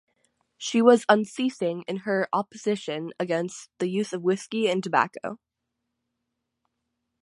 [0.57, 5.37] She was unceasing in her opposition against the use of whisky and tobacco.